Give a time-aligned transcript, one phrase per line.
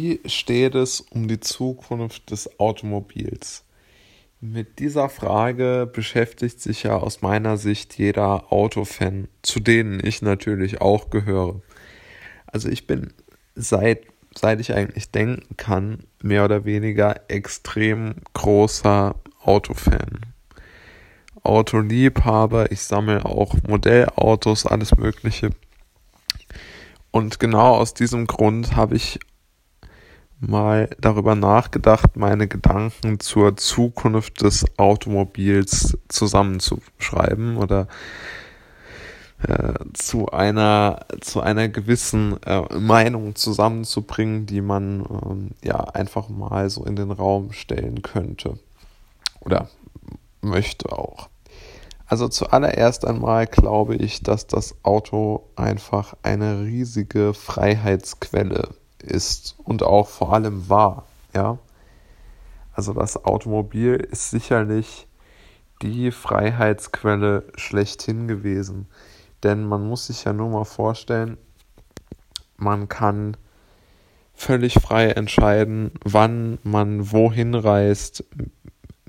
[0.00, 3.64] Wie steht es um die Zukunft des Automobils?
[4.40, 10.80] Mit dieser Frage beschäftigt sich ja aus meiner Sicht jeder Autofan, zu denen ich natürlich
[10.80, 11.62] auch gehöre.
[12.46, 13.12] Also ich bin
[13.56, 14.02] seit,
[14.36, 20.20] seit ich eigentlich denken kann, mehr oder weniger extrem großer Autofan.
[21.42, 25.50] Autoliebhaber, ich sammle auch Modellautos, alles Mögliche.
[27.10, 29.18] Und genau aus diesem Grund habe ich
[30.40, 37.88] mal darüber nachgedacht, meine Gedanken zur Zukunft des Automobils zusammenzuschreiben oder
[39.46, 46.70] äh, zu einer zu einer gewissen äh, Meinung zusammenzubringen, die man ähm, ja einfach mal
[46.70, 48.58] so in den Raum stellen könnte
[49.40, 49.68] oder
[50.40, 51.28] möchte auch.
[52.06, 58.70] Also zuallererst einmal glaube ich, dass das Auto einfach eine riesige Freiheitsquelle
[59.02, 61.58] ist und auch vor allem war, ja.
[62.72, 65.08] Also das Automobil ist sicherlich
[65.82, 68.86] die Freiheitsquelle schlechthin gewesen.
[69.42, 71.36] Denn man muss sich ja nur mal vorstellen,
[72.56, 73.36] man kann
[74.34, 78.24] völlig frei entscheiden, wann man wohin reist,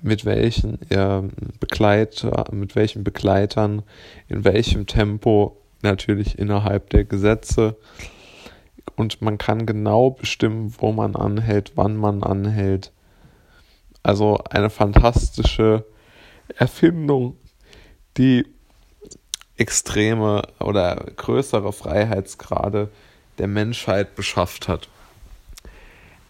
[0.00, 1.22] mit welchen äh,
[1.60, 3.82] Begleiter, mit welchen Begleitern,
[4.28, 7.76] in welchem Tempo, natürlich innerhalb der Gesetze
[8.98, 12.92] und man kann genau bestimmen, wo man anhält, wann man anhält.
[14.02, 15.84] Also eine fantastische
[16.56, 17.36] Erfindung,
[18.16, 18.44] die
[19.56, 22.90] extreme oder größere Freiheitsgrade
[23.38, 24.88] der Menschheit beschafft hat.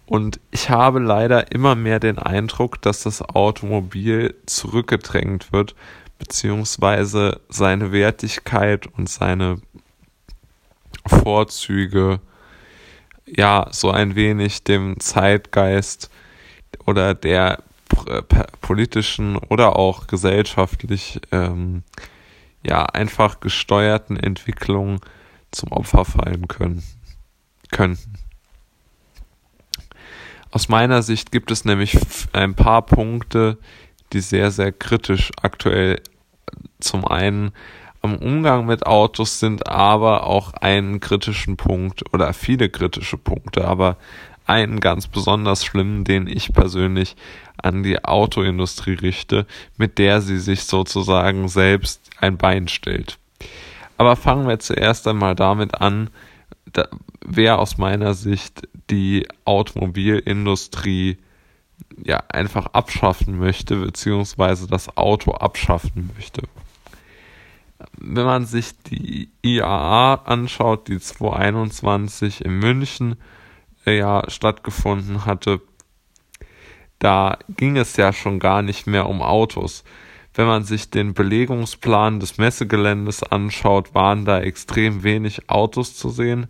[0.04, 5.74] Und ich habe leider immer mehr den Eindruck, dass das Automobil zurückgedrängt wird,
[6.18, 9.62] beziehungsweise seine Wertigkeit und seine
[11.06, 12.20] Vorzüge
[13.36, 16.10] ja so ein wenig dem Zeitgeist
[16.84, 17.62] oder der
[18.60, 21.82] politischen oder auch gesellschaftlich ähm,
[22.62, 25.00] ja einfach gesteuerten Entwicklung
[25.50, 26.82] zum Opfer fallen können
[27.70, 28.14] könnten.
[30.50, 31.98] Aus meiner Sicht gibt es nämlich
[32.32, 33.58] ein paar Punkte,
[34.12, 36.00] die sehr, sehr kritisch aktuell
[36.80, 37.52] zum einen
[38.08, 43.96] am Umgang mit Autos sind aber auch einen kritischen Punkt oder viele kritische Punkte, aber
[44.46, 47.16] einen ganz besonders schlimmen, den ich persönlich
[47.58, 53.18] an die Autoindustrie richte, mit der sie sich sozusagen selbst ein Bein stellt.
[53.98, 56.08] Aber fangen wir zuerst einmal damit an,
[56.72, 56.88] da,
[57.26, 61.18] wer aus meiner Sicht die Automobilindustrie
[62.02, 66.42] ja einfach abschaffen möchte, beziehungsweise das Auto abschaffen möchte
[67.96, 73.16] wenn man sich die IAA anschaut, die 2021 in München
[73.86, 75.60] äh, ja stattgefunden hatte,
[76.98, 79.84] da ging es ja schon gar nicht mehr um Autos.
[80.34, 86.46] Wenn man sich den Belegungsplan des Messegeländes anschaut, waren da extrem wenig Autos zu sehen,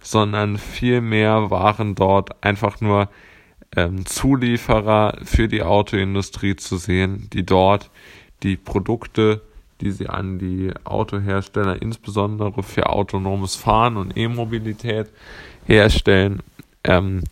[0.00, 3.08] sondern vielmehr waren dort einfach nur
[3.74, 7.90] ähm, Zulieferer für die Autoindustrie zu sehen, die dort
[8.42, 9.42] die Produkte
[9.80, 15.08] die sie an die Autohersteller insbesondere für autonomes Fahren und E-Mobilität
[15.66, 16.42] herstellen.
[16.84, 17.22] Ähm,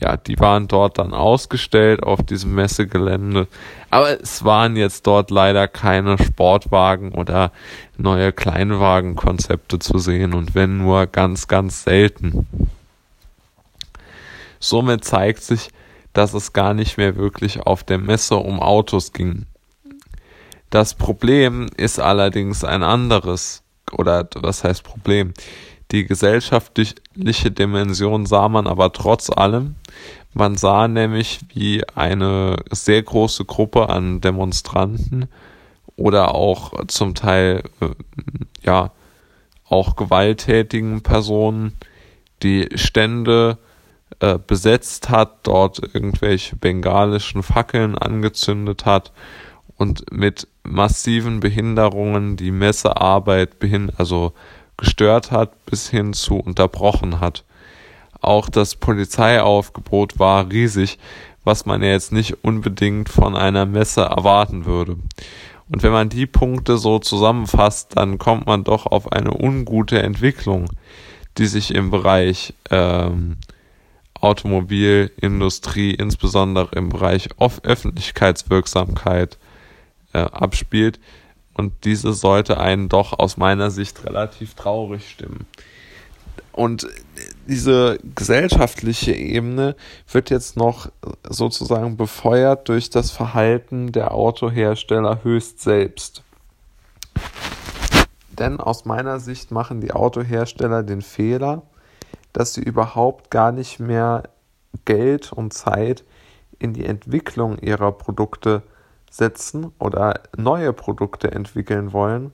[0.00, 3.48] ja, die waren dort dann ausgestellt auf diesem Messegelände.
[3.90, 7.50] Aber es waren jetzt dort leider keine Sportwagen oder
[7.96, 12.46] neue Kleinwagenkonzepte zu sehen und wenn nur ganz, ganz selten.
[14.60, 15.70] Somit zeigt sich,
[16.12, 19.46] dass es gar nicht mehr wirklich auf der Messe um Autos ging.
[20.70, 23.62] Das Problem ist allerdings ein anderes.
[23.92, 25.32] Oder was heißt Problem?
[25.90, 29.76] Die gesellschaftliche Dimension sah man aber trotz allem.
[30.34, 35.28] Man sah nämlich, wie eine sehr große Gruppe an Demonstranten
[35.96, 37.88] oder auch zum Teil, äh,
[38.62, 38.92] ja,
[39.68, 41.72] auch gewalttätigen Personen
[42.42, 43.58] die Stände
[44.20, 49.12] äh, besetzt hat, dort irgendwelche bengalischen Fackeln angezündet hat
[49.78, 54.32] und mit massiven Behinderungen die Messearbeit behin also
[54.76, 57.44] gestört hat bis hin zu unterbrochen hat.
[58.20, 60.98] Auch das Polizeiaufgebot war riesig,
[61.44, 64.96] was man ja jetzt nicht unbedingt von einer Messe erwarten würde.
[65.70, 70.70] Und wenn man die Punkte so zusammenfasst, dann kommt man doch auf eine ungute Entwicklung,
[71.36, 73.36] die sich im Bereich ähm,
[74.20, 79.38] Automobilindustrie, insbesondere im Bereich Öffentlichkeitswirksamkeit,
[80.26, 81.00] äh, abspielt.
[81.54, 85.46] Und diese sollte einen doch aus meiner Sicht relativ traurig stimmen.
[86.52, 86.88] Und
[87.46, 89.76] diese gesellschaftliche Ebene
[90.10, 90.90] wird jetzt noch
[91.28, 96.22] sozusagen befeuert durch das Verhalten der Autohersteller höchst selbst.
[98.30, 101.62] Denn aus meiner Sicht machen die Autohersteller den Fehler,
[102.32, 104.24] dass sie überhaupt gar nicht mehr
[104.84, 106.04] Geld und Zeit
[106.58, 108.62] in die Entwicklung ihrer Produkte
[109.10, 112.32] setzen oder neue Produkte entwickeln wollen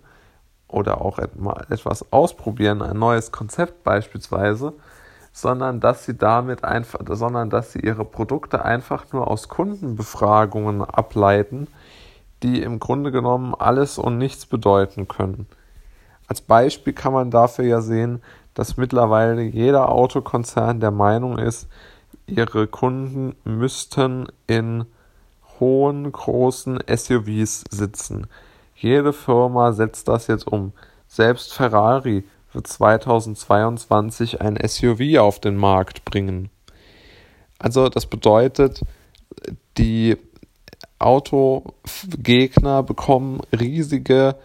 [0.68, 4.72] oder auch etwas ausprobieren, ein neues Konzept beispielsweise,
[5.32, 11.68] sondern dass sie damit einfach, sondern dass sie ihre Produkte einfach nur aus Kundenbefragungen ableiten,
[12.42, 15.46] die im Grunde genommen alles und nichts bedeuten können.
[16.26, 18.22] Als Beispiel kann man dafür ja sehen,
[18.54, 21.68] dass mittlerweile jeder Autokonzern der Meinung ist,
[22.26, 24.86] ihre Kunden müssten in
[25.60, 28.26] hohen, großen SUVs sitzen.
[28.74, 30.72] Jede Firma setzt das jetzt um.
[31.08, 36.50] Selbst Ferrari wird 2022 ein SUV auf den Markt bringen.
[37.58, 38.80] Also das bedeutet,
[39.78, 40.16] die
[40.98, 44.36] Autogegner bekommen riesige,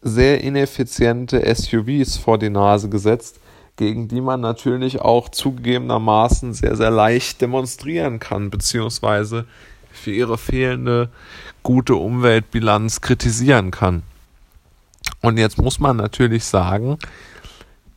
[0.00, 3.40] sehr ineffiziente SUVs vor die Nase gesetzt,
[3.76, 9.46] gegen die man natürlich auch zugegebenermaßen sehr, sehr leicht demonstrieren kann, beziehungsweise
[9.90, 11.10] für ihre fehlende
[11.62, 14.02] gute Umweltbilanz kritisieren kann.
[15.20, 16.98] Und jetzt muss man natürlich sagen,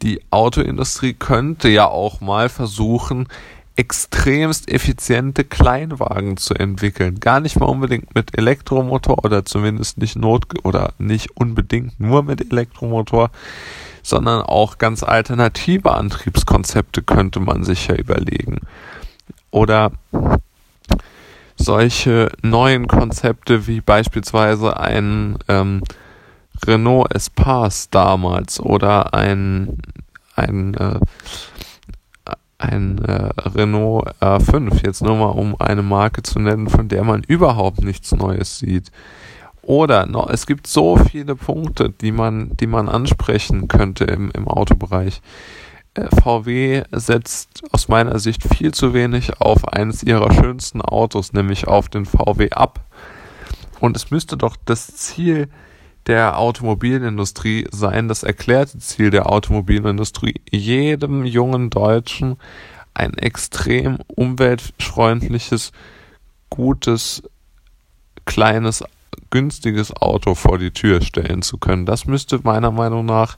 [0.02, 3.28] die Autoindustrie könnte ja auch mal versuchen,
[3.76, 7.20] extremst effiziente Kleinwagen zu entwickeln.
[7.20, 12.52] Gar nicht mal unbedingt mit Elektromotor oder zumindest nicht not oder nicht unbedingt nur mit
[12.52, 13.32] Elektromotor,
[14.04, 18.60] sondern auch ganz alternative Antriebskonzepte könnte man sich ja überlegen.
[19.52, 19.92] Oder
[21.62, 25.82] solche neuen Konzepte wie beispielsweise ein ähm,
[26.66, 29.78] Renault Espace damals oder ein
[30.36, 31.00] ein äh,
[32.58, 37.24] ein äh, Renault R5 jetzt nur mal um eine Marke zu nennen, von der man
[37.24, 38.92] überhaupt nichts Neues sieht.
[39.64, 44.48] Oder noch, es gibt so viele Punkte, die man, die man ansprechen könnte im, im
[44.48, 45.22] Autobereich.
[45.96, 51.90] VW setzt aus meiner Sicht viel zu wenig auf eines ihrer schönsten Autos, nämlich auf
[51.90, 52.80] den VW Up.
[53.82, 55.50] Und es müsste doch das Ziel
[56.08, 62.38] der Automobilindustrie sein, das erklärte Ziel der Automobilindustrie, jedem jungen Deutschen
[62.94, 65.72] ein extrem umweltfreundliches,
[66.50, 67.24] gutes,
[68.26, 68.84] kleines,
[69.30, 71.86] günstiges Auto vor die Tür stellen zu können.
[71.86, 73.38] Das müsste meiner Meinung nach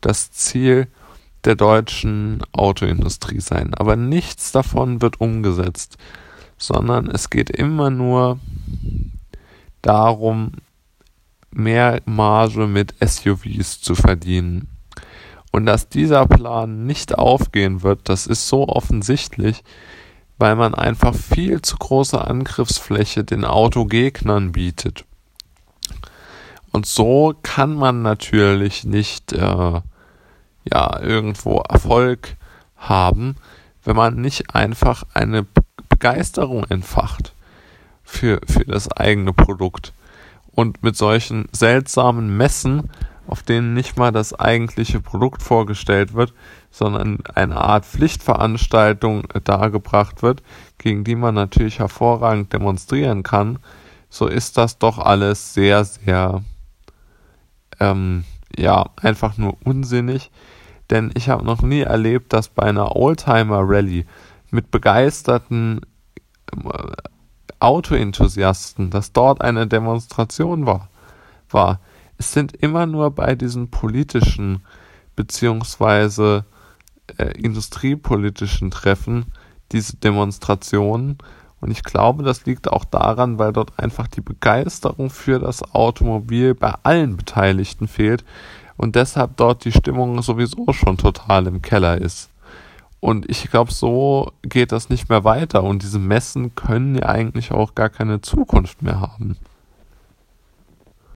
[0.00, 1.01] das Ziel der
[1.42, 3.74] deutschen Autoindustrie sein.
[3.74, 5.98] Aber nichts davon wird umgesetzt,
[6.56, 8.38] sondern es geht immer nur
[9.82, 10.52] darum,
[11.50, 14.68] mehr Marge mit SUVs zu verdienen.
[15.50, 19.62] Und dass dieser Plan nicht aufgehen wird, das ist so offensichtlich,
[20.38, 25.04] weil man einfach viel zu große Angriffsfläche den Autogegnern bietet.
[26.72, 29.80] Und so kann man natürlich nicht äh,
[30.64, 32.36] ja irgendwo Erfolg
[32.76, 33.36] haben,
[33.84, 35.46] wenn man nicht einfach eine
[35.88, 37.34] Begeisterung entfacht
[38.02, 39.92] für, für das eigene Produkt.
[40.54, 42.90] Und mit solchen seltsamen Messen,
[43.26, 46.34] auf denen nicht mal das eigentliche Produkt vorgestellt wird,
[46.70, 50.42] sondern eine Art Pflichtveranstaltung dargebracht wird,
[50.78, 53.58] gegen die man natürlich hervorragend demonstrieren kann,
[54.10, 56.42] so ist das doch alles sehr, sehr,
[57.80, 58.24] ähm,
[58.58, 60.30] ja, einfach nur unsinnig
[60.92, 64.04] denn ich habe noch nie erlebt, dass bei einer Oldtimer-Rallye
[64.50, 65.80] mit begeisterten
[66.52, 66.92] äh,
[67.60, 70.90] Autoenthusiasten, dass dort eine Demonstration war,
[71.48, 71.80] war.
[72.18, 74.62] Es sind immer nur bei diesen politischen
[75.16, 76.44] beziehungsweise
[77.16, 79.32] äh, industriepolitischen Treffen
[79.72, 81.16] diese Demonstrationen
[81.62, 86.54] und ich glaube, das liegt auch daran, weil dort einfach die Begeisterung für das Automobil
[86.54, 88.22] bei allen Beteiligten fehlt,
[88.76, 92.30] und deshalb dort die Stimmung sowieso schon total im Keller ist.
[92.98, 97.52] Und ich glaube, so geht das nicht mehr weiter und diese Messen können ja eigentlich
[97.52, 99.36] auch gar keine Zukunft mehr haben.